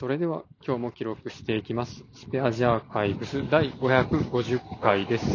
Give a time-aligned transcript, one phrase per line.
[0.00, 2.06] それでは今日も記録していきます。
[2.14, 5.26] スペアジアーカイブス第550回です。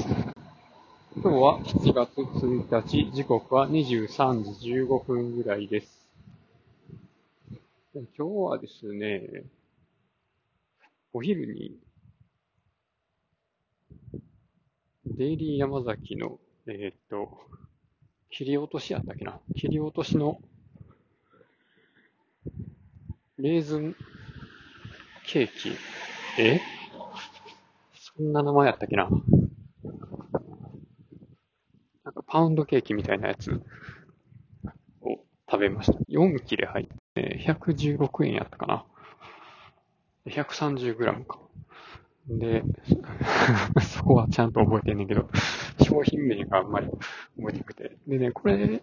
[1.21, 6.07] 今日は7月1日、時刻は23時15分ぐらいです。
[7.93, 9.43] 今日はですね、
[11.13, 11.77] お昼に、
[15.05, 17.37] デイリー山崎の、えーっと、
[18.31, 19.39] 切り落としやったっけな？
[19.55, 20.41] 切り落としの
[23.37, 23.95] レーズン
[25.27, 25.71] ケーキ？
[26.39, 26.61] え？
[27.95, 29.09] そんな名前やったっけな？
[32.03, 33.51] なんかパウンドケーキみたいなやつ
[35.01, 35.19] を
[35.49, 35.99] 食べました。
[36.09, 38.85] 4切れ入って116円やったかな
[40.27, 41.39] ?130g か。
[42.27, 42.63] で、
[43.81, 45.29] そこはちゃんと覚えてんねんけど、
[45.83, 47.97] 商品名があんまり覚えてなくて。
[48.07, 48.81] でね、これ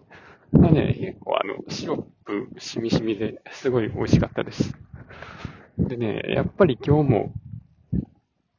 [0.53, 4.73] がね、結構あの、シロップしみしみですごい美味しかったです。
[5.77, 7.33] でね、やっぱり今日も、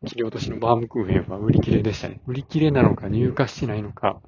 [0.05, 2.21] 切り落としのバームクーヘンは売り切れでしたね。
[2.27, 4.21] 売り切れなのか入荷してないのか、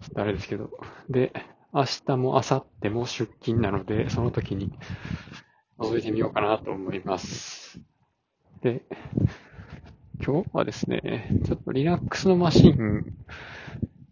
[0.00, 0.70] ちょっとあれですけど。
[1.08, 1.32] で、
[1.72, 4.72] 明日も明後日も出勤なので、その時に
[5.78, 7.80] 覗いてみようかなと思います。
[8.60, 8.82] で、
[10.22, 13.16] 今日はですね、ちょっと Linux のマシン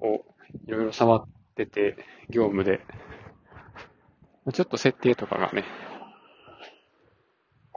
[0.00, 0.24] を
[0.66, 1.96] いろいろ触ってて、
[2.30, 2.80] 業務で、
[4.54, 5.64] ちょっと設定とかがね、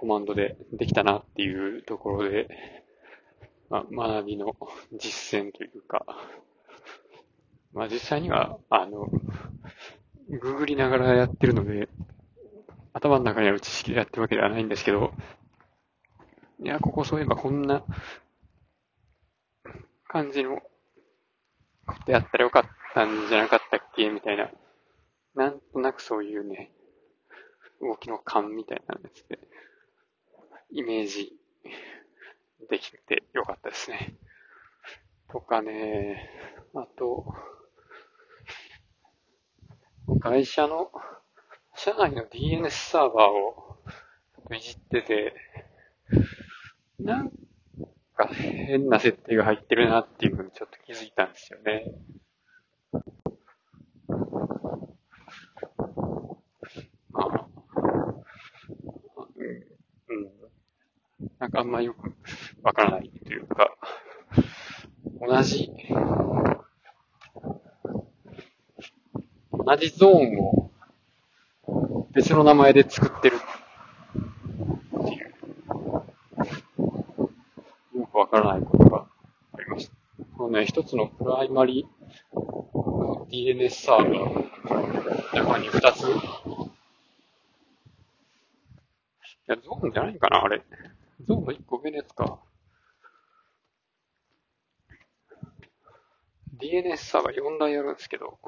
[0.02, 2.48] コマンドでできたなっていうところで、
[3.70, 4.56] まあ、学びの
[4.94, 6.08] 実践というか、
[7.72, 9.08] まあ実際には、あの、
[10.28, 11.88] ググりながらやってるので、
[12.94, 15.14] 頭の中にある知識でやってるわけではないんですけど、
[16.64, 17.84] いや、ここそういえばこんな
[20.08, 20.64] 感じの
[21.86, 22.64] ことやったらよかっ
[22.96, 24.10] たんじゃなかったっけ？
[24.10, 24.50] みたいな、
[25.36, 26.72] なんとなくそういうね、
[27.80, 29.38] 動きの感みたいなやつで、
[30.72, 31.34] イメージ
[32.70, 34.16] できてよかったですね。
[35.32, 36.30] とかね、
[36.76, 37.34] あと、
[40.22, 40.92] 会社の、
[41.76, 43.78] 社内の DNS サーバーを
[44.56, 45.34] いじってて、
[47.00, 47.32] なん
[48.16, 51.86] か変な設定が入ってるなっていうのにちょっと気づいたんですよね。
[57.14, 57.48] まあ、
[59.36, 59.48] うん、
[60.10, 61.31] うん。
[61.42, 62.14] なんかあんまよく
[62.62, 63.76] わからないというか、
[65.20, 65.72] 同じ、
[69.52, 70.70] 同じゾーンを
[72.14, 75.34] 別の名前で作ってるっていう、
[78.02, 79.08] よくわからないことが
[79.54, 79.94] ありました。
[80.38, 81.88] このね、一つのプライマリ
[83.32, 86.06] DNS サーバー、中に二つ、い
[89.48, 90.62] や、ゾーンじゃないかな、あれ。
[91.26, 92.40] ゾーンの一個上のやつか。
[96.60, 98.40] DNS サーバー4台あるんですけど、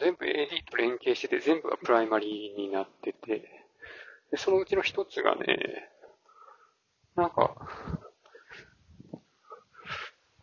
[0.00, 3.48] 全部 AD と連携してて、全部がプライマリーになってて、
[4.30, 5.90] でそのうちの一つがね、
[7.14, 7.54] なんか、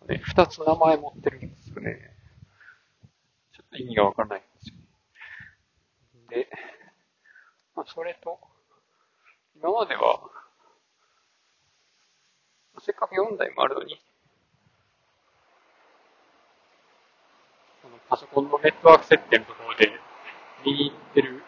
[0.07, 2.15] ね、二つ名前持ってるんですよね。
[3.53, 4.75] ちょっと意味がわからないんですよ。
[6.29, 6.49] で、
[7.75, 8.39] まあ、それと、
[9.55, 10.38] 今までは、
[12.89, 13.99] せっかく4台もあるのに、
[17.83, 19.91] のパソコンのネットワーク設定のところで、
[20.65, 21.43] 右に行ってる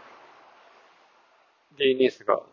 [1.80, 2.44] DNS が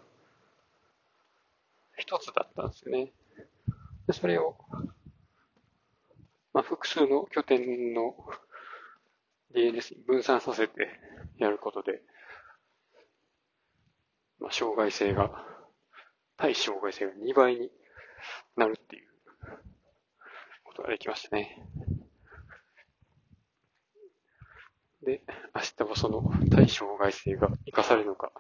[1.99, 3.13] 一つだったんですよね。
[4.07, 4.57] で、それを、
[6.55, 8.15] まあ、複数の拠点の
[9.55, 10.89] DNS に分散させて
[11.37, 12.01] やることで、
[14.41, 15.45] まあ、障害性が、
[16.39, 17.71] 対障害性が2倍に
[18.57, 19.09] なるっていう
[20.65, 21.67] ことができましたね。
[25.03, 25.23] で、
[25.55, 28.33] 明日はその対障害性が活かされるのか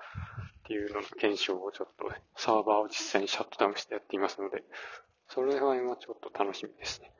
[0.58, 4.64] っていうのの検証をちょっとサーバーを実際にシャットダウンしてやっていますので、
[5.28, 7.12] それは今ちょっと楽しみですね。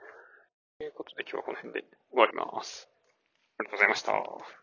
[0.79, 2.89] ということで今日はこの辺で終わります。
[3.59, 4.59] ありがとうございました。